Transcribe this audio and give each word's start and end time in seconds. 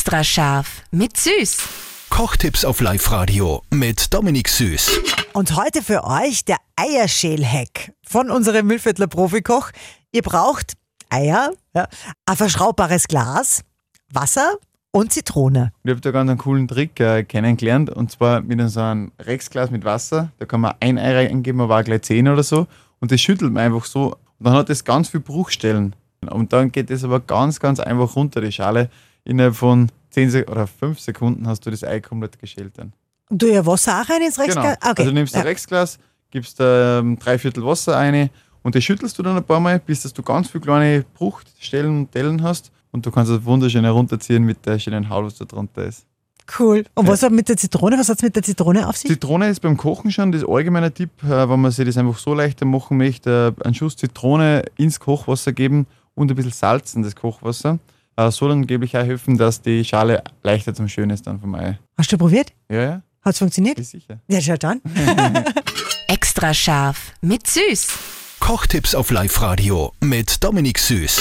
Extra 0.00 0.24
scharf 0.24 0.82
mit 0.92 1.18
Süß. 1.18 1.58
Kochtipps 2.08 2.64
auf 2.64 2.80
Live-Radio 2.80 3.60
mit 3.70 4.14
Dominik 4.14 4.48
Süß. 4.48 4.98
Und 5.34 5.54
heute 5.56 5.82
für 5.82 6.04
euch 6.04 6.42
der 6.46 6.56
Eierschäl-Hack 6.74 7.92
von 8.08 8.30
unserem 8.30 8.66
Müllviertler 8.66 9.08
Profikoch. 9.08 9.70
Ihr 10.10 10.22
braucht 10.22 10.72
Eier, 11.10 11.52
ja, 11.74 11.86
ein 12.24 12.36
verschraubbares 12.36 13.08
Glas, 13.08 13.60
Wasser 14.10 14.54
und 14.90 15.12
Zitrone. 15.12 15.70
Ich 15.84 15.90
habe 15.90 16.00
da 16.00 16.12
ganz 16.12 16.30
einen 16.30 16.38
coolen 16.38 16.66
Trick 16.66 16.98
äh, 16.98 17.22
kennengelernt 17.22 17.90
und 17.90 18.10
zwar 18.10 18.40
mit 18.40 18.58
so 18.70 18.80
einem 18.80 19.12
Rexglas 19.18 19.70
mit 19.70 19.84
Wasser. 19.84 20.32
Da 20.38 20.46
kann 20.46 20.62
man 20.62 20.76
ein 20.80 20.96
Ei 20.96 21.14
reingeben, 21.14 21.60
aber 21.60 21.78
auch 21.78 21.84
gleich 21.84 22.00
zehn 22.02 22.26
oder 22.26 22.42
so 22.42 22.66
und 23.00 23.12
das 23.12 23.20
schüttelt 23.20 23.52
man 23.52 23.64
einfach 23.64 23.84
so 23.84 24.16
und 24.38 24.46
dann 24.46 24.54
hat 24.54 24.70
das 24.70 24.82
ganz 24.82 25.10
viel 25.10 25.20
Bruchstellen. 25.20 25.94
Und 26.26 26.52
dann 26.52 26.70
geht 26.72 26.90
das 26.90 27.04
aber 27.04 27.20
ganz, 27.20 27.60
ganz 27.60 27.80
einfach 27.80 28.14
runter, 28.16 28.40
die 28.40 28.52
Schale. 28.52 28.90
Innerhalb 29.30 29.54
von 29.54 29.92
10 30.10 30.30
Sek 30.30 30.50
oder 30.50 30.66
5 30.66 30.98
Sekunden 30.98 31.46
hast 31.46 31.64
du 31.64 31.70
das 31.70 31.84
Ei 31.84 32.00
komplett 32.00 32.36
geschält 32.40 32.76
dann. 32.76 32.92
Und 33.30 33.40
du 33.40 33.46
ja 33.46 33.64
Wasser 33.64 34.00
auch 34.02 34.10
rein 34.10 34.22
ins 34.22 34.34
Genau. 34.34 34.60
Rechtsglas? 34.60 34.76
Okay. 34.76 34.88
Also 34.88 35.04
du 35.04 35.12
nimmst 35.12 35.34
ja. 35.34 35.40
ein 35.40 35.46
Rexglas, 35.46 35.98
gibst 36.32 36.56
ähm, 36.58 37.16
drei 37.16 37.38
Viertel 37.38 37.64
Wasser 37.64 37.92
rein 37.92 38.28
und 38.64 38.74
das 38.74 38.82
schüttelst 38.82 39.16
du 39.16 39.22
dann 39.22 39.36
ein 39.36 39.44
paar 39.44 39.60
Mal, 39.60 39.78
bis 39.78 40.02
dass 40.02 40.12
du 40.12 40.24
ganz 40.24 40.50
viele 40.50 40.62
kleine 40.62 41.04
Bruchstellen 41.14 42.00
und 42.00 42.12
Dellen 42.12 42.42
hast 42.42 42.72
und 42.90 43.06
du 43.06 43.12
kannst 43.12 43.30
das 43.30 43.44
wunderschön 43.44 43.84
herunterziehen 43.84 44.42
mit 44.42 44.66
der 44.66 44.80
schönen 44.80 45.08
Haut, 45.08 45.26
was 45.26 45.36
da 45.36 45.44
drunter 45.44 45.84
ist. 45.84 46.06
Cool. 46.58 46.84
Und 46.94 47.06
was 47.06 47.22
hat 47.22 47.30
mit 47.30 47.48
der 47.48 47.56
Zitrone? 47.56 47.96
Was 47.96 48.08
hat 48.08 48.16
es 48.16 48.22
mit 48.24 48.34
der 48.34 48.42
Zitrone 48.42 48.88
auf 48.88 48.96
sich? 48.96 49.12
Zitrone 49.12 49.48
ist 49.48 49.60
beim 49.60 49.76
Kochen 49.76 50.10
schon 50.10 50.32
das 50.32 50.44
allgemeine 50.44 50.92
Tipp, 50.92 51.10
äh, 51.22 51.48
wenn 51.48 51.60
man 51.60 51.70
sich 51.70 51.86
das 51.86 51.96
einfach 51.96 52.18
so 52.18 52.34
leichter 52.34 52.66
machen 52.66 52.96
möchte, 52.96 53.54
äh, 53.56 53.64
einen 53.64 53.74
Schuss 53.74 53.96
Zitrone 53.96 54.64
ins 54.76 54.98
Kochwasser 54.98 55.52
geben 55.52 55.86
und 56.16 56.32
ein 56.32 56.34
bisschen 56.34 56.50
Salz 56.50 56.94
in 56.94 57.04
das 57.04 57.14
Kochwasser. 57.14 57.78
Äh, 58.26 58.30
Soll 58.30 58.52
angeblich 58.52 58.96
auch 58.96 59.04
helfen, 59.04 59.38
dass 59.38 59.62
die 59.62 59.84
Schale 59.84 60.22
leichter 60.42 60.74
zum 60.74 60.88
Schön 60.88 61.10
ist 61.10 61.26
dann 61.26 61.40
vom 61.40 61.54
Ei. 61.54 61.78
Hast 61.96 62.12
du 62.12 62.18
probiert? 62.18 62.52
Ja, 62.68 62.82
ja, 62.82 63.02
Hat 63.22 63.32
es 63.34 63.38
funktioniert? 63.38 63.78
ist 63.78 63.90
sicher. 63.92 64.20
Ja, 64.28 64.40
schau 64.40 64.56
dann. 64.56 64.80
Extra 66.08 66.52
scharf 66.52 67.12
mit 67.20 67.46
Süß. 67.46 67.86
Kochtipps 68.40 68.94
auf 68.94 69.10
Live-Radio 69.10 69.92
mit 70.00 70.42
Dominik 70.42 70.78
Süß. 70.78 71.20